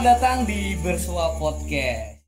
Selamat 0.00 0.16
datang 0.16 0.48
di 0.48 0.80
Bersua 0.80 1.36
Podcast. 1.36 2.24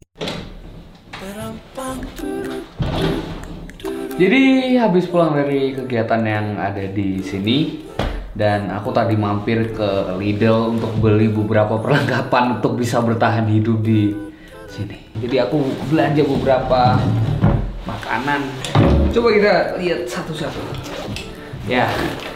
Jadi 4.20 4.76
habis 4.76 5.08
pulang 5.08 5.32
dari 5.32 5.72
kegiatan 5.72 6.20
yang 6.20 6.60
ada 6.60 6.84
di 6.84 7.24
sini 7.24 7.80
dan 8.36 8.68
aku 8.68 8.92
tadi 8.92 9.16
mampir 9.16 9.72
ke 9.72 9.88
Lidl 10.20 10.76
untuk 10.76 10.92
beli 11.00 11.32
beberapa 11.32 11.80
perlengkapan 11.80 12.60
untuk 12.60 12.76
bisa 12.76 13.00
bertahan 13.00 13.48
hidup 13.48 13.80
di 13.80 14.12
sini. 14.68 15.08
Jadi 15.24 15.40
aku 15.40 15.64
belanja 15.88 16.28
beberapa 16.28 17.00
makanan. 17.88 18.52
Coba 19.16 19.32
kita 19.32 19.80
lihat 19.80 20.04
satu-satu. 20.04 20.60
Ya, 21.64 21.88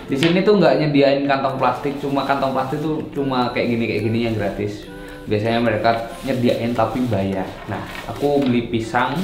di 0.09 0.17
sini 0.17 0.41
tuh 0.41 0.57
nggak 0.57 0.81
nyediain 0.81 1.29
kantong 1.29 1.61
plastik, 1.61 1.93
cuma 2.01 2.25
kantong 2.25 2.57
plastik 2.57 2.81
tuh 2.81 3.05
cuma 3.13 3.53
kayak 3.53 3.77
gini 3.77 3.85
kayak 3.85 4.03
gini 4.09 4.19
yang 4.25 4.33
gratis. 4.33 4.96
Biasanya 5.27 5.59
mereka 5.59 5.91
nyediain 6.23 6.73
tapi 6.73 7.03
bayar. 7.11 7.47
Nah, 7.67 7.83
aku 8.07 8.47
beli 8.47 8.71
pisang, 8.71 9.19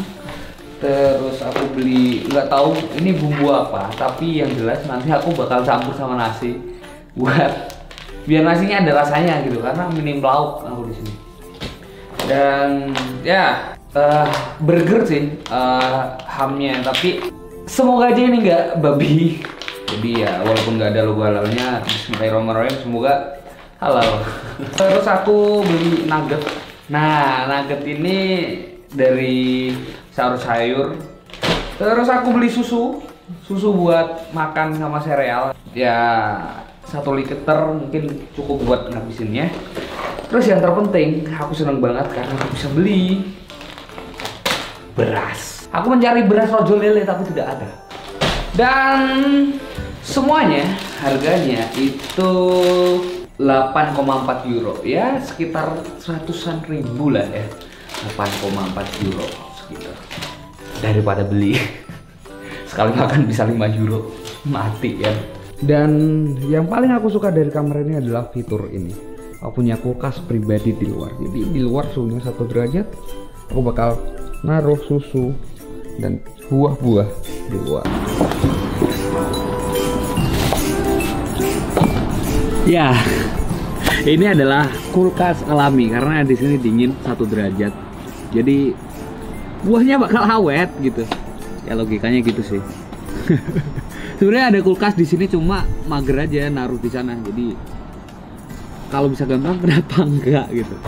terus 0.83 1.39
aku 1.43 1.63
beli 1.79 2.27
nggak 2.27 2.51
tahu 2.51 2.75
ini 2.99 3.15
bumbu 3.15 3.55
apa, 3.55 3.87
tapi 3.95 4.43
yang 4.43 4.51
jelas 4.59 4.83
nanti 4.91 5.15
aku 5.15 5.31
bakal 5.39 5.63
campur 5.63 5.95
sama 5.95 6.19
nasi 6.19 6.59
buat 7.15 7.71
biar 8.27 8.43
nasinya 8.47 8.83
ada 8.83 9.03
rasanya 9.03 9.43
gitu 9.47 9.59
karena 9.63 9.87
minim 9.95 10.19
lauk 10.19 10.67
aku 10.67 10.91
di 10.91 10.95
sini. 10.99 11.13
Dan 12.27 12.91
ya 13.23 13.79
eh, 13.95 14.31
burger 14.59 15.07
sih 15.07 15.39
eh, 15.39 16.03
hamnya, 16.27 16.83
tapi 16.83 17.23
semoga 17.67 18.11
aja 18.11 18.23
ini 18.27 18.43
nggak 18.43 18.83
babi 18.83 19.39
jadi 19.93 20.11
ya 20.25 20.33
walaupun 20.43 20.81
nggak 20.81 20.91
ada 20.97 21.03
logo 21.05 21.23
halalnya 21.23 21.85
Bismillahirrahmanirrahim 21.85 22.77
semoga 22.81 23.39
halal 23.83 24.23
terus 24.79 25.07
aku 25.11 25.67
beli 25.67 26.07
nugget. 26.07 26.39
Nah 26.87 27.51
nugget 27.51 27.83
ini 27.83 28.19
dari 28.95 29.75
sayur 30.15 30.39
sayur. 30.39 30.89
Terus 31.81 32.07
aku 32.07 32.31
beli 32.31 32.47
susu. 32.47 33.03
Susu 33.43 33.75
buat 33.75 34.31
makan 34.31 34.77
sama 34.79 35.03
sereal. 35.03 35.57
Ya 35.75 35.99
satu 36.87 37.17
liter 37.17 37.59
mungkin 37.75 38.23
cukup 38.37 38.57
buat 38.63 38.83
ngabisinnya. 38.93 39.51
Terus 40.31 40.47
yang 40.47 40.61
terpenting 40.63 41.27
aku 41.33 41.53
seneng 41.57 41.83
banget 41.83 42.07
karena 42.13 42.33
aku 42.39 42.55
bisa 42.55 42.69
beli 42.71 43.35
beras. 44.95 45.67
Aku 45.73 45.89
mencari 45.89 46.23
beras 46.29 46.53
rojo 46.53 46.77
lele 46.77 47.03
tapi 47.03 47.25
tidak 47.33 47.57
ada. 47.57 47.69
Dan 48.53 49.01
semuanya 50.05 50.69
harganya 51.01 51.65
itu 51.73 52.33
8,4 53.43 54.47
euro. 54.55 54.79
Ya 54.87 55.19
sekitar 55.19 55.75
seratusan 55.99 56.63
ribu 56.71 57.11
lah 57.11 57.27
ya. 57.27 57.43
8,4 58.15 59.07
euro 59.11 59.27
sekitar. 59.59 59.97
Daripada 60.79 61.27
beli. 61.27 61.59
Sekali 62.71 62.95
makan 62.95 63.27
bisa 63.27 63.43
5 63.43 63.59
euro. 63.83 64.15
Mati 64.47 65.03
ya. 65.03 65.13
Dan 65.63 65.91
yang 66.47 66.67
paling 66.71 66.91
aku 66.95 67.11
suka 67.11 67.31
dari 67.31 67.51
kamera 67.51 67.83
ini 67.83 67.99
adalah 67.99 68.31
fitur 68.31 68.71
ini. 68.71 68.95
Aku 69.43 69.59
punya 69.59 69.75
kulkas 69.79 70.23
pribadi 70.23 70.75
di 70.75 70.87
luar. 70.87 71.15
Jadi 71.19 71.41
di 71.51 71.61
luar 71.63 71.91
suhunya 71.91 72.23
satu 72.23 72.47
derajat 72.47 72.87
aku 73.53 73.61
bakal 73.61 74.01
naruh 74.41 74.81
susu 74.89 75.37
dan 76.01 76.25
buah-buah 76.49 77.09
di 77.53 77.59
luar 77.69 77.85
Ya, 82.63 82.95
ini 84.07 84.23
adalah 84.23 84.71
kulkas 84.95 85.43
alami 85.51 85.91
karena 85.91 86.23
di 86.23 86.39
sini 86.39 86.55
dingin 86.63 86.95
satu 87.03 87.27
derajat. 87.27 87.75
Jadi 88.31 88.71
buahnya 89.67 89.99
bakal 89.99 90.23
awet 90.23 90.71
gitu. 90.79 91.03
Ya 91.67 91.75
logikanya 91.75 92.23
gitu 92.23 92.39
sih. 92.47 92.63
Sebenarnya 94.23 94.55
ada 94.55 94.61
kulkas 94.63 94.95
di 94.95 95.03
sini 95.03 95.27
cuma 95.27 95.67
mager 95.91 96.23
aja 96.23 96.47
naruh 96.55 96.79
di 96.79 96.87
sana. 96.87 97.19
Jadi 97.19 97.59
kalau 98.95 99.11
bisa 99.11 99.27
gampang 99.27 99.59
kenapa 99.67 100.07
enggak 100.07 100.47
gitu. 100.55 100.79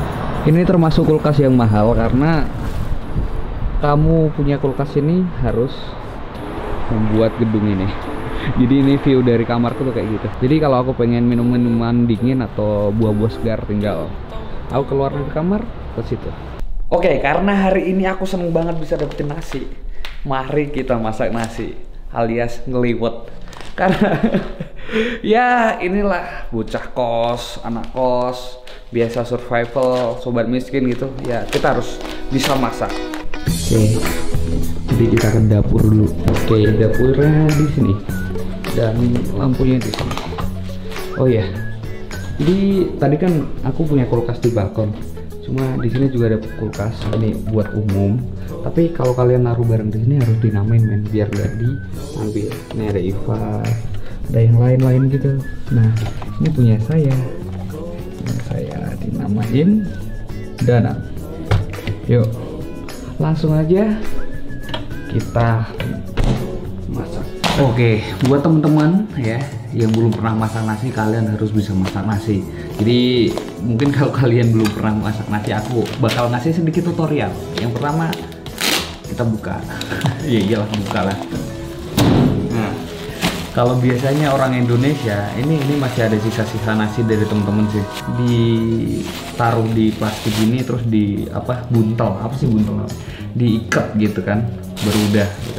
Ini 0.47 0.63
termasuk 0.63 1.11
kulkas 1.11 1.43
yang 1.43 1.59
mahal 1.59 1.91
karena 1.99 2.47
kamu 3.83 4.31
punya 4.39 4.63
kulkas 4.63 4.95
ini 4.95 5.27
harus 5.43 5.75
membuat 6.95 7.35
gedung 7.43 7.67
ini 7.67 8.14
jadi 8.55 8.75
ini 8.85 8.95
view 9.01 9.21
dari 9.25 9.43
kamarku 9.43 9.83
tuh 9.89 9.95
kayak 9.95 10.09
gitu. 10.19 10.29
Jadi 10.47 10.55
kalau 10.63 10.85
aku 10.85 10.93
pengen 10.95 11.27
minum 11.27 11.47
minuman 11.47 12.07
dingin 12.07 12.45
atau 12.45 12.95
buah-buah 12.95 13.33
segar 13.33 13.61
tinggal 13.67 14.09
aku 14.71 14.95
keluar 14.95 15.11
dari 15.13 15.31
kamar 15.33 15.63
ke 15.99 16.03
situ. 16.07 16.31
Oke 16.91 17.19
karena 17.19 17.69
hari 17.69 17.91
ini 17.91 18.07
aku 18.07 18.29
seneng 18.29 18.55
banget 18.55 18.79
bisa 18.79 18.95
dapetin 18.95 19.31
nasi. 19.31 19.67
Mari 20.25 20.73
kita 20.73 20.97
masak 20.97 21.35
nasi 21.35 21.75
alias 22.15 22.63
ngeliwet. 22.65 23.33
Karena 23.75 24.23
ya 25.35 25.79
inilah 25.83 26.49
bocah 26.55 26.85
kos 26.95 27.59
anak 27.67 27.91
kos 27.91 28.63
biasa 28.95 29.27
survival 29.27 30.23
sobat 30.23 30.47
miskin 30.47 30.87
gitu. 30.87 31.11
Ya 31.27 31.43
kita 31.49 31.75
harus 31.75 31.99
bisa 32.31 32.55
masak. 32.55 32.93
Oke 33.45 33.99
jadi 34.95 35.05
kita 35.11 35.27
ke 35.27 35.41
dapur 35.51 35.83
dulu. 35.83 36.07
Oke 36.31 36.71
dapurnya 36.79 37.51
di 37.51 37.67
sini 37.75 38.24
dan 38.75 38.99
lampunya 39.39 39.79
di 39.79 39.91
sini. 39.91 40.15
Oh 41.15 41.31
ya, 41.31 41.47
jadi 42.43 42.91
tadi 42.99 43.17
kan 43.17 43.33
aku 43.63 43.87
punya 43.87 44.05
kulkas 44.11 44.43
di 44.43 44.51
balkon. 44.51 44.91
Cuma 45.47 45.79
di 45.79 45.93
sini 45.93 46.11
juga 46.11 46.35
ada 46.35 46.39
kulkas 46.59 46.97
ini 47.15 47.37
buat 47.55 47.71
umum. 47.77 48.19
Tapi 48.65 48.97
kalau 48.97 49.13
kalian 49.13 49.45
naruh 49.45 49.63
barang 49.63 49.93
di 49.93 50.01
sini 50.03 50.17
harus 50.17 50.41
dinamain 50.41 50.81
men 50.81 51.05
biar 51.05 51.29
gak 51.29 51.53
diambil. 51.61 52.49
Ini 52.75 52.85
ada 52.91 53.01
Iva, 53.01 53.61
ada 54.33 54.41
yang 54.41 54.57
lain-lain 54.57 55.03
gitu. 55.13 55.37
Nah 55.71 55.93
ini 56.41 56.49
punya 56.49 56.77
saya. 56.89 57.15
Yang 58.25 58.41
saya 58.49 58.79
dinamain 59.05 59.85
Dana. 60.65 60.97
Yuk, 62.09 62.25
langsung 63.21 63.53
aja 63.53 64.01
kita. 65.13 65.69
Oke, 67.55 68.03
buat 68.27 68.43
teman-teman 68.43 69.07
ya 69.15 69.39
yang 69.71 69.95
belum 69.95 70.11
pernah 70.11 70.35
masak 70.35 70.67
nasi, 70.67 70.91
kalian 70.91 71.39
harus 71.39 71.55
bisa 71.55 71.71
masak 71.71 72.03
nasi. 72.03 72.43
Jadi 72.83 73.31
mungkin 73.63 73.95
kalau 73.95 74.11
kalian 74.27 74.51
belum 74.51 74.75
pernah 74.75 75.07
masak 75.07 75.31
nasi, 75.31 75.55
aku 75.55 75.87
bakal 76.03 76.35
ngasih 76.35 76.51
sedikit 76.51 76.91
tutorial. 76.91 77.31
Yang 77.63 77.79
pertama 77.79 78.11
kita 79.07 79.23
buka, 79.23 79.63
ya 80.35 80.41
iyalah 80.43 80.67
buka 80.67 81.01
lah. 81.07 81.19
Nah, 82.51 82.75
kalau 83.55 83.79
biasanya 83.79 84.35
orang 84.35 84.59
Indonesia 84.59 85.31
ini 85.39 85.55
ini 85.55 85.79
masih 85.79 86.11
ada 86.11 86.19
sisa-sisa 86.19 86.75
nasi 86.75 87.07
dari 87.07 87.23
teman-teman 87.23 87.71
sih 87.71 87.85
ditaruh 88.19 89.71
di 89.71 89.95
plastik 89.95 90.35
ini 90.43 90.59
terus 90.67 90.83
di 90.91 91.31
apa 91.31 91.71
buntel 91.71 92.19
apa 92.19 92.35
sih 92.35 92.51
buntel 92.51 92.83
diikat 93.39 93.95
gitu 93.95 94.27
kan 94.27 94.43
baru 94.83 95.01
udah 95.15 95.29
gitu. 95.31 95.54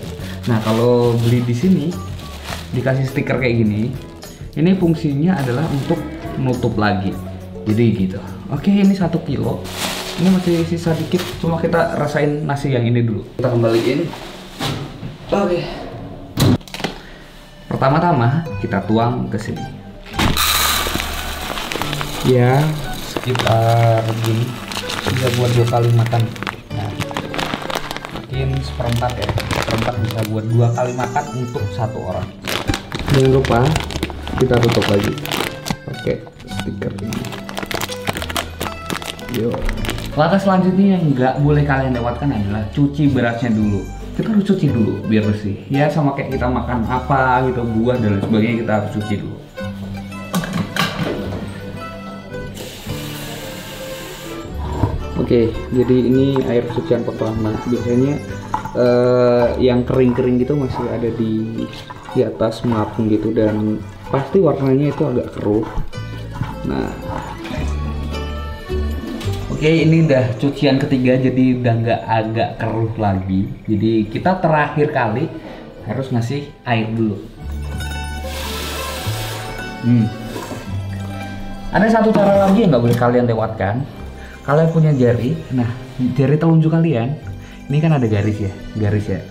Nah 0.45 0.61
kalau 0.61 1.17
beli 1.25 1.41
di 1.41 1.57
sini 1.57 1.89
dikasih 2.69 3.09
stiker 3.09 3.41
kayak 3.41 3.65
gini, 3.65 3.89
ini 4.53 4.71
fungsinya 4.77 5.41
adalah 5.41 5.65
untuk 5.73 5.97
menutup 6.37 6.77
lagi. 6.77 7.09
Jadi 7.65 7.85
gitu. 7.97 8.21
Oke 8.53 8.69
ini 8.69 8.93
satu 8.93 9.17
kilo. 9.25 9.65
Ini 10.15 10.31
masih 10.31 10.63
sisa 10.69 10.95
dikit, 10.95 11.19
cuma 11.43 11.59
kita 11.59 11.97
rasain 11.99 12.45
nasi 12.45 12.71
yang 12.71 12.85
ini 12.87 13.03
dulu. 13.03 13.25
Kita 13.35 13.51
kembaliin. 13.51 14.07
Oke. 15.33 15.59
Pertama-tama 17.67 18.45
kita 18.61 18.85
tuang 18.85 19.27
ke 19.27 19.41
sini. 19.41 19.65
Ya 22.29 22.61
sekitar 23.11 24.05
gini 24.23 24.45
bisa 25.09 25.27
buat 25.41 25.51
dua 25.57 25.67
kali 25.73 25.89
makan. 25.97 26.21
Nah, 26.77 26.89
mungkin 28.13 28.47
seperempat 28.61 29.11
ya 29.19 29.44
seperempat 29.65 29.97
bisa 30.05 30.19
buat 30.29 30.45
dua 30.45 30.67
kali 30.77 30.93
makan 30.93 31.25
untuk 31.41 31.65
satu 31.73 31.97
orang. 32.05 32.29
Jangan 33.17 33.31
lupa 33.33 33.59
kita 34.37 34.55
tutup 34.61 34.85
lagi. 34.93 35.13
Pakai 35.89 36.15
stiker 36.45 36.93
ini. 37.01 37.21
Yuk 39.41 39.57
langkah 40.15 40.39
selanjutnya 40.39 40.95
yang 40.95 41.11
nggak 41.11 41.33
boleh 41.43 41.63
kalian 41.67 41.91
lewatkan 41.91 42.31
adalah 42.31 42.63
cuci 42.71 43.11
berasnya 43.11 43.51
dulu. 43.51 43.83
Kita 44.15 44.31
harus 44.31 44.47
cuci 44.47 44.71
dulu 44.71 45.03
biar 45.11 45.27
bersih. 45.27 45.59
Ya 45.67 45.91
sama 45.91 46.15
kayak 46.15 46.39
kita 46.39 46.47
makan 46.47 46.87
apa 46.87 47.43
gitu 47.51 47.67
buah 47.67 47.99
dan 47.99 48.15
lain 48.15 48.23
sebagainya 48.23 48.57
kita 48.63 48.71
harus 48.79 48.91
cuci 48.95 49.15
dulu. 49.19 49.37
Oke, 55.19 55.51
jadi 55.51 55.97
ini 56.05 56.39
air 56.47 56.63
cucian 56.71 57.03
pertama. 57.03 57.51
Biasanya 57.67 58.15
eh, 58.75 59.47
yang 59.63 59.87
kering-kering 59.87 60.39
gitu 60.43 60.53
masih 60.59 60.85
ada 60.91 61.09
di 61.09 61.65
di 62.15 62.21
atas 62.23 62.63
mengapung 62.63 63.11
gitu 63.11 63.31
dan 63.35 63.79
pasti 64.07 64.39
warnanya 64.39 64.91
itu 64.91 65.03
agak 65.03 65.35
keruh. 65.35 65.67
Nah, 66.65 66.91
Oke, 69.55 69.71
ini 69.71 70.03
udah 70.03 70.35
cucian 70.35 70.75
ketiga 70.75 71.15
jadi 71.15 71.63
udah 71.63 71.73
nggak 71.79 72.01
agak 72.05 72.49
keruh 72.59 72.91
lagi. 72.99 73.47
Jadi 73.63 74.03
kita 74.11 74.43
terakhir 74.43 74.91
kali 74.91 75.31
harus 75.87 76.11
ngasih 76.11 76.51
air 76.67 76.91
dulu. 76.91 77.15
Hmm. 79.87 80.11
Ada 81.71 81.87
satu 81.87 82.11
cara 82.11 82.45
lagi 82.51 82.67
yang 82.67 82.75
nggak 82.75 82.83
boleh 82.83 82.99
kalian 82.99 83.25
lewatkan. 83.31 83.87
Kalian 84.43 84.69
punya 84.75 84.91
jari, 84.91 85.39
nah 85.55 85.71
jari 86.19 86.35
telunjuk 86.35 86.75
kalian, 86.75 87.15
ini 87.69 87.77
kan 87.81 87.97
ada 87.97 88.05
garis 88.05 88.37
ya, 88.37 88.51
garis 88.77 89.05
ya. 89.09 89.21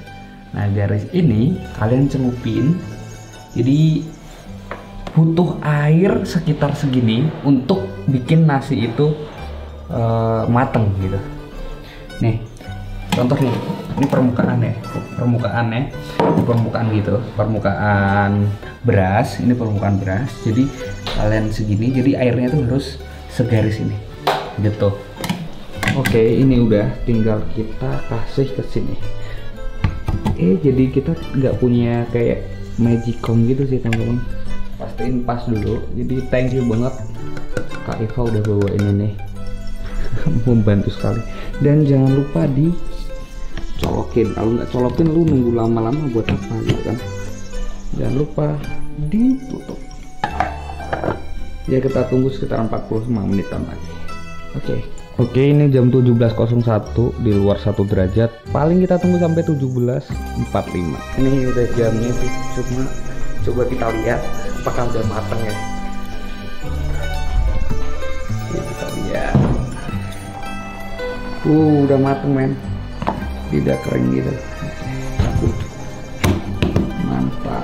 Nah 0.54 0.70
garis 0.70 1.06
ini 1.10 1.58
kalian 1.78 2.06
celupin, 2.06 2.78
jadi 3.58 4.02
butuh 5.14 5.62
air 5.62 6.26
sekitar 6.26 6.74
segini 6.74 7.30
untuk 7.46 7.86
bikin 8.10 8.50
nasi 8.50 8.90
itu 8.90 9.14
uh, 9.90 10.42
mateng 10.50 10.90
gitu. 10.98 11.18
Nih, 12.22 12.42
contoh 13.14 13.38
nih, 13.38 13.54
ini 13.98 14.06
permukaan 14.10 14.58
ya, 14.62 14.74
permukaan 15.18 15.66
ya, 15.70 15.82
permukaan 16.46 16.86
gitu, 16.94 17.14
permukaan 17.38 18.50
beras, 18.82 19.38
ini 19.38 19.54
permukaan 19.54 19.98
beras. 20.02 20.30
Jadi 20.42 20.66
kalian 21.14 21.50
segini, 21.50 21.94
jadi 21.94 22.18
airnya 22.18 22.50
tuh 22.50 22.62
harus 22.66 22.98
segaris 23.30 23.82
ini, 23.82 23.98
gitu. 24.62 24.94
Oke, 25.94 26.18
ini 26.18 26.58
udah, 26.58 26.90
tinggal 27.06 27.38
kita 27.54 28.02
kasih 28.10 28.50
ke 28.50 28.62
sini. 28.66 28.98
Oke, 30.26 30.58
jadi 30.58 30.84
kita 30.90 31.14
nggak 31.38 31.62
punya 31.62 32.02
kayak 32.10 32.42
magicom 32.82 33.46
gitu 33.46 33.62
sih 33.70 33.78
teman-teman. 33.78 34.18
Pastiin 34.74 35.22
pas 35.22 35.46
dulu. 35.46 35.86
Jadi 35.94 36.18
thank 36.34 36.50
you 36.50 36.66
banget 36.66 36.98
Kak 37.84 38.00
Eva 38.00 38.20
udah 38.26 38.42
bawa 38.42 38.68
ini 38.74 38.90
nih 38.96 39.12
membantu 40.48 40.88
sekali 40.88 41.20
dan 41.60 41.84
jangan 41.84 42.16
lupa 42.16 42.48
di 42.48 42.72
colokin 43.84 44.32
kalau 44.32 44.50
nggak 44.56 44.70
colokin 44.72 45.08
lu 45.12 45.22
nunggu 45.28 45.52
lama-lama 45.52 46.00
buat 46.10 46.24
apa 46.24 46.54
gitu 46.64 46.80
kan 46.80 46.96
jangan 48.00 48.14
lupa 48.16 48.46
ditutup 49.12 49.80
ya 51.68 51.78
kita 51.78 52.08
tunggu 52.08 52.32
sekitar 52.32 52.64
45 52.72 53.12
menitan 53.12 53.62
lagi 53.68 53.92
oke 54.56 54.64
okay. 54.64 54.80
Oke 55.14 55.46
ini 55.46 55.70
jam 55.70 55.94
17.01 55.94 56.34
di 57.22 57.30
luar 57.30 57.54
satu 57.62 57.86
derajat. 57.86 58.50
Paling 58.50 58.82
kita 58.82 58.98
tunggu 58.98 59.22
sampai 59.22 59.46
17.45 59.46 60.10
ini 61.22 61.46
udah 61.54 61.66
jamnya 61.78 62.10
sih 62.10 62.30
cuma 62.58 62.82
coba 63.46 63.62
kita 63.70 63.86
lihat 63.94 64.18
apakah 64.58 64.90
udah 64.90 65.04
matang 65.06 65.38
ya. 65.46 65.54
Oke, 68.42 68.58
kita 68.58 68.86
lihat. 68.90 69.38
Uh 71.46 71.86
udah 71.86 71.98
mateng 72.02 72.34
men. 72.34 72.52
Tidak 73.54 73.78
kering 73.86 74.18
gitu. 74.18 74.34
Mantap. 77.06 77.62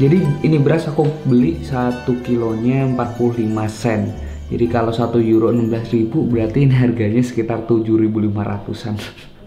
Jadi 0.00 0.24
ini 0.48 0.56
beras 0.56 0.88
aku 0.88 1.04
beli 1.28 1.60
satu 1.60 2.16
kilonya 2.24 2.88
45 2.88 3.68
sen 3.68 4.29
jadi 4.50 4.66
kalau 4.66 4.90
1 4.90 5.14
euro 5.30 5.54
16.000 5.54 6.10
berarti 6.10 6.66
ini 6.66 6.74
harganya 6.74 7.22
sekitar 7.22 7.70
7.500an 7.70 8.98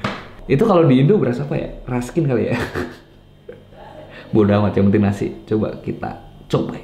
itu 0.53 0.63
kalau 0.63 0.87
di 0.87 1.03
Indo 1.03 1.19
beras 1.19 1.43
apa 1.43 1.59
ya? 1.59 1.69
Raskin 1.83 2.23
kali 2.23 2.55
ya. 2.55 2.57
Bodoh 4.33 4.63
amat 4.63 4.79
yang 4.79 4.87
penting 4.87 5.03
nasi. 5.03 5.27
Coba 5.43 5.75
kita 5.83 6.23
coba. 6.47 6.79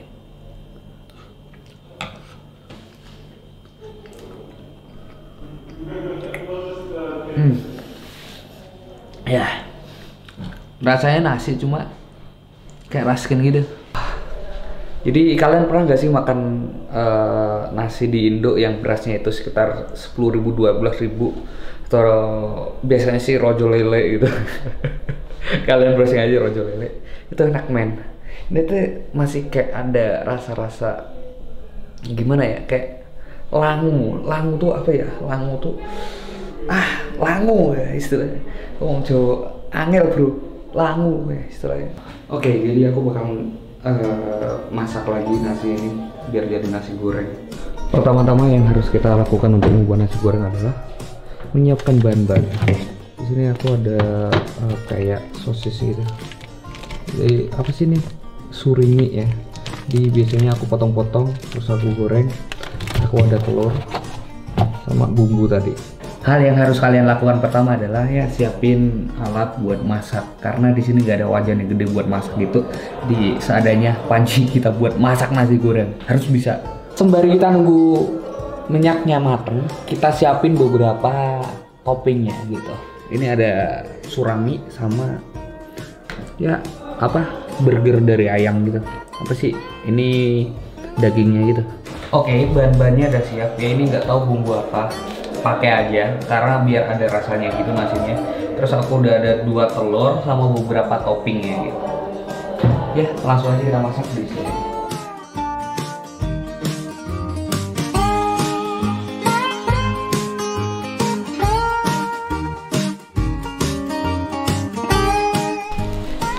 Hmm. 7.39 7.55
ya. 9.23 9.47
Rasanya 10.83 11.35
nasi 11.35 11.55
cuma 11.55 11.87
kayak 12.91 13.15
raskin 13.15 13.39
gitu 13.47 13.63
jadi 14.99 15.39
kalian 15.39 15.71
pernah 15.71 15.87
nggak 15.87 15.99
sih 15.99 16.11
makan 16.11 16.39
uh, 16.91 17.71
nasi 17.71 18.11
di 18.11 18.27
Indo 18.27 18.59
yang 18.59 18.83
berasnya 18.83 19.23
itu 19.23 19.31
sekitar 19.31 19.95
10 19.95 20.35
ribu, 20.35 20.51
12 20.51 21.03
ribu? 21.07 21.31
Atau 21.87 22.03
biasanya 22.83 23.21
sih 23.23 23.39
rojo 23.39 23.71
lele 23.71 24.19
gitu. 24.19 24.27
Kalian 25.67 25.95
browsing 25.95 26.19
aja 26.19 26.35
rojo 26.35 26.67
lele? 26.67 26.99
Itu 27.31 27.47
enak 27.47 27.71
men. 27.71 28.03
Ini 28.51 28.59
tuh 28.67 28.75
masih 29.15 29.47
kayak 29.47 29.71
ada 29.71 30.27
rasa-rasa 30.27 31.15
gimana 32.03 32.43
ya? 32.43 32.59
Kayak 32.67 33.07
langu. 33.55 34.19
Langu 34.27 34.59
tuh 34.59 34.75
apa 34.75 34.91
ya? 34.91 35.07
Langu 35.23 35.55
tuh 35.63 35.79
ah 36.67 37.07
langu 37.15 37.71
ya 37.71 37.95
istilahnya. 37.95 38.43
Ngomong 38.83 38.99
Jawa 39.07 39.47
angel 39.71 40.05
bro. 40.11 40.29
Langu 40.75 41.31
ya 41.31 41.39
istilahnya. 41.47 41.87
Oke 42.27 42.51
jadi 42.51 42.91
aku 42.91 42.99
bakal 42.99 43.47
uh, 43.85 44.67
masak 44.71 45.07
lagi 45.07 45.33
nasi 45.39 45.75
ini 45.75 45.89
biar 46.31 46.45
jadi 46.47 46.67
nasi 46.67 46.95
goreng. 46.99 47.29
Pertama-tama 47.89 48.45
yang 48.51 48.67
harus 48.69 48.85
kita 48.91 49.17
lakukan 49.17 49.55
untuk 49.55 49.71
membuat 49.71 50.05
nasi 50.05 50.17
goreng 50.21 50.45
adalah 50.45 50.75
menyiapkan 51.55 51.97
bahan-bahan. 52.03 52.45
Di 53.19 53.23
sini 53.25 53.43
aku 53.49 53.75
ada 53.79 54.29
uh, 54.67 54.77
kayak 54.91 55.21
sosis 55.39 55.79
gitu. 55.81 56.03
Jadi 57.17 57.49
apa 57.55 57.71
sih 57.73 57.89
nih 57.89 58.03
surimi 58.53 59.23
ya. 59.23 59.27
Di 59.89 60.05
biasanya 60.13 60.53
aku 60.53 60.69
potong-potong 60.69 61.33
terus 61.49 61.67
aku 61.71 61.91
goreng. 61.97 62.29
Aku 63.07 63.15
ada 63.23 63.39
telur 63.41 63.73
sama 64.85 65.07
bumbu 65.07 65.47
tadi 65.47 65.98
hal 66.19 66.39
yang 66.43 66.59
harus 66.59 66.83
kalian 66.83 67.07
lakukan 67.07 67.39
pertama 67.39 67.79
adalah 67.79 68.03
ya 68.07 68.27
siapin 68.27 69.07
alat 69.23 69.55
buat 69.63 69.79
masak. 69.83 70.23
Karena 70.43 70.75
di 70.75 70.81
sini 70.83 71.03
gak 71.03 71.23
ada 71.23 71.27
wajan 71.31 71.63
yang 71.63 71.69
gede 71.71 71.85
buat 71.95 72.07
masak 72.11 72.35
gitu. 72.35 72.67
Di 73.07 73.39
seadanya 73.39 73.95
panci 74.11 74.43
kita 74.43 74.75
buat 74.75 74.99
masak 74.99 75.31
nasi 75.31 75.55
goreng. 75.55 75.95
Harus 76.03 76.27
bisa. 76.27 76.59
Sembari 76.95 77.39
kita 77.39 77.55
nunggu 77.55 78.11
minyaknya 78.67 79.17
mateng 79.17 79.63
kita 79.87 80.11
siapin 80.11 80.59
beberapa 80.59 81.39
toppingnya 81.87 82.35
gitu. 82.51 82.73
Ini 83.09 83.25
ada 83.33 83.51
surami 84.05 84.59
sama 84.69 85.17
ya 86.37 86.59
apa? 86.99 87.47
Burger 87.63 88.03
dari 88.03 88.27
ayam 88.27 88.67
gitu. 88.67 88.79
Apa 89.23 89.33
sih? 89.35 89.55
Ini 89.87 90.09
dagingnya 90.99 91.41
gitu. 91.55 91.63
Oke 92.11 92.51
bahan-bahannya 92.51 93.05
udah 93.07 93.23
siap. 93.23 93.51
Ya 93.55 93.67
ini 93.71 93.87
nggak 93.87 94.03
tahu 94.03 94.19
bumbu 94.27 94.59
apa 94.59 94.91
pakai 95.39 95.69
aja 95.71 96.15
karena 96.27 96.61
biar 96.63 96.83
ada 96.95 97.05
rasanya 97.07 97.49
gitu 97.55 97.71
nasinya. 97.71 98.15
Terus 98.59 98.71
aku 98.75 98.99
udah 98.99 99.13
ada 99.23 99.31
dua 99.47 99.71
telur 99.71 100.19
sama 100.27 100.51
beberapa 100.51 100.99
toppingnya 101.03 101.55
gitu. 101.71 101.79
Ya 102.97 103.07
langsung 103.23 103.55
aja 103.55 103.63
kita 103.63 103.79
masak 103.79 104.07
di 104.15 104.27
sini. 104.27 104.53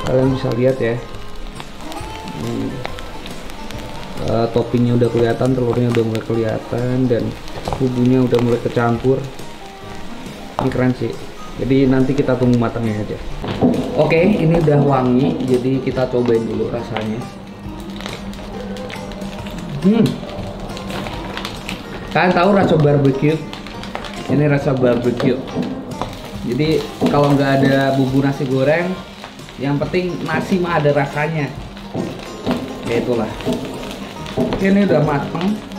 Kalian 0.04 0.28
bisa 0.35 0.50
lihat 0.59 0.76
ya. 0.83 0.97
Hmm. 2.40 2.69
uh, 4.26 4.47
toppingnya 4.50 4.97
udah 4.97 5.09
kelihatan 5.12 5.52
telurnya 5.52 5.88
udah 5.92 6.04
mulai 6.09 6.25
kelihatan 6.25 6.97
dan 7.04 7.25
bumbunya 7.79 8.25
udah 8.25 8.38
mulai 8.40 8.61
kecampur. 8.61 9.19
Ini 10.61 10.69
keren 10.69 10.93
sih. 10.97 11.12
Jadi 11.61 11.85
nanti 11.88 12.17
kita 12.17 12.37
tunggu 12.40 12.57
matangnya 12.57 13.05
aja. 13.05 13.19
Oke 14.00 14.17
ini 14.17 14.57
udah 14.57 14.81
wangi 14.81 15.37
jadi 15.45 15.85
kita 15.85 16.09
cobain 16.09 16.40
dulu 16.49 16.73
rasanya. 16.73 17.21
Hmm. 19.85 20.05
Kalian 22.12 22.33
tahu 22.33 22.50
rasa 22.57 22.75
barbecue? 22.81 23.37
Ini 24.33 24.45
rasa 24.49 24.73
barbecue. 24.73 25.37
Jadi 26.49 26.81
kalau 27.12 27.37
nggak 27.37 27.50
ada 27.61 27.93
bumbu 28.00 28.25
nasi 28.25 28.49
goreng 28.49 28.88
yang 29.61 29.76
penting 29.76 30.17
nasi 30.25 30.57
mah 30.57 30.81
ada 30.81 30.97
rasanya. 30.97 31.52
Ya 32.88 32.95
itulah. 33.05 33.29
Ini 34.61 34.88
udah 34.88 35.00
matang 35.05 35.69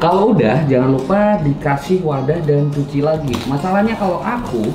kalau 0.00 0.32
udah 0.32 0.64
jangan 0.64 0.96
lupa 0.96 1.36
dikasih 1.44 2.00
wadah 2.00 2.40
dan 2.48 2.72
cuci 2.72 3.04
lagi 3.04 3.36
masalahnya 3.44 3.92
kalau 4.00 4.24
aku 4.24 4.72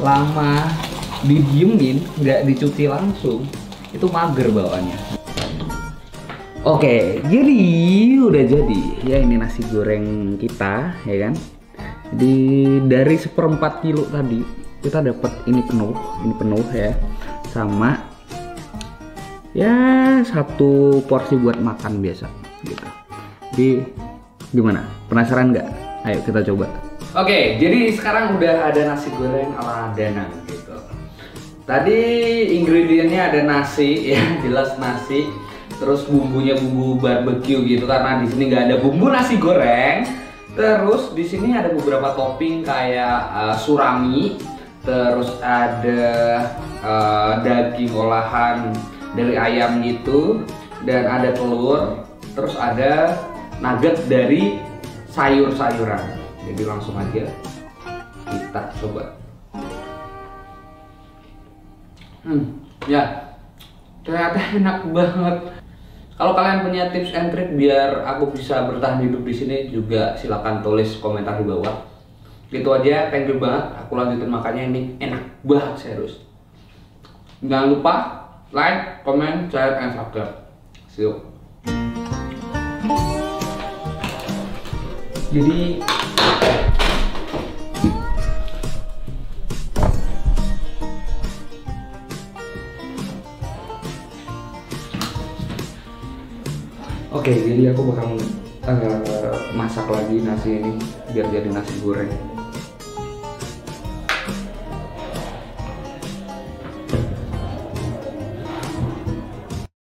lama 0.00 0.64
didiemin 1.28 2.00
nggak 2.16 2.48
dicuci 2.48 2.88
langsung 2.88 3.44
itu 3.92 4.08
mager 4.08 4.48
bawaannya 4.48 5.20
Oke, 6.62 7.18
jadi 7.26 7.58
udah 8.22 8.44
jadi 8.46 8.80
ya 9.02 9.18
ini 9.18 9.34
nasi 9.34 9.66
goreng 9.66 10.38
kita 10.38 10.94
ya 11.10 11.26
kan. 11.26 11.34
Jadi 12.14 12.38
dari 12.86 13.18
seperempat 13.18 13.82
kilo 13.82 14.06
tadi 14.06 14.46
kita 14.78 15.02
dapat 15.02 15.42
ini 15.50 15.58
penuh, 15.66 15.90
ini 16.22 16.30
penuh 16.38 16.62
ya, 16.70 16.94
sama 17.50 17.98
ya 19.58 19.74
satu 20.22 21.02
porsi 21.10 21.34
buat 21.34 21.58
makan 21.58 21.98
biasa 21.98 22.30
gitu. 22.62 22.86
Jadi 23.50 23.68
gimana? 24.52 24.84
Penasaran 25.08 25.50
nggak? 25.50 25.68
Ayo 26.04 26.18
kita 26.28 26.44
coba. 26.52 26.68
Oke, 27.16 27.56
jadi 27.56 27.92
sekarang 27.92 28.36
udah 28.36 28.72
ada 28.72 28.80
nasi 28.92 29.08
goreng 29.16 29.52
ala 29.56 29.92
Danang 29.96 30.32
gitu. 30.48 30.76
Tadi 31.64 32.00
ingredientnya 32.60 33.32
ada 33.32 33.40
nasi 33.48 34.00
ya, 34.12 34.22
jelas 34.44 34.76
nasi. 34.76 35.28
Terus 35.80 36.06
bumbunya 36.06 36.54
bumbu 36.54 37.00
barbecue 37.00 37.58
gitu 37.66 37.90
karena 37.90 38.22
di 38.22 38.30
sini 38.30 38.52
nggak 38.52 38.64
ada 38.70 38.76
bumbu 38.78 39.08
nasi 39.08 39.40
goreng. 39.40 40.04
Terus 40.52 41.16
di 41.16 41.24
sini 41.24 41.56
ada 41.56 41.72
beberapa 41.72 42.12
topping 42.12 42.60
kayak 42.60 43.18
uh, 43.32 43.56
surami, 43.56 44.36
terus 44.84 45.32
ada 45.40 46.04
uh, 46.84 47.40
daging 47.40 47.88
olahan 47.96 48.68
dari 49.16 49.40
ayam 49.40 49.80
gitu, 49.80 50.44
dan 50.84 51.08
ada 51.08 51.32
telur, 51.32 52.04
terus 52.36 52.52
ada 52.60 53.16
nugget 53.62 53.96
dari 54.10 54.58
sayur-sayuran. 55.14 56.02
Jadi 56.42 56.62
langsung 56.66 56.98
aja 56.98 57.30
kita 58.26 58.62
coba. 58.82 59.14
Hmm, 62.26 62.58
ya 62.90 63.32
ternyata 64.02 64.38
enak 64.58 64.78
banget. 64.90 65.36
Kalau 66.18 66.38
kalian 66.38 66.62
punya 66.66 66.82
tips 66.90 67.14
and 67.14 67.30
trick 67.34 67.50
biar 67.54 68.02
aku 68.04 68.34
bisa 68.34 68.66
bertahan 68.68 69.02
hidup 69.02 69.22
di 69.26 69.34
sini 69.34 69.56
juga 69.70 70.14
silahkan 70.18 70.60
tulis 70.60 70.98
komentar 70.98 71.38
di 71.38 71.46
bawah. 71.46 71.86
Gitu 72.52 72.68
aja, 72.68 73.08
thank 73.08 73.30
you 73.30 73.40
banget. 73.40 73.64
Aku 73.80 73.96
lanjutin 73.96 74.28
makannya 74.28 74.64
ini 74.74 74.80
enak 75.00 75.22
banget 75.40 75.74
serius. 75.88 76.20
Jangan 77.40 77.74
lupa 77.74 77.94
like, 78.52 79.02
comment, 79.02 79.48
share, 79.48 79.80
and 79.80 79.96
subscribe. 79.96 80.46
See 80.92 81.08
you. 81.08 81.31
Jadi 85.32 85.80
Oke, 97.12 97.32
jadi 97.32 97.72
aku 97.72 97.96
bakal 97.96 98.20
uh, 98.68 99.36
masak 99.56 99.88
lagi 99.88 100.20
nasi 100.20 100.60
ini 100.60 100.76
biar 101.16 101.32
jadi 101.32 101.48
nasi 101.48 101.80
goreng. 101.80 102.31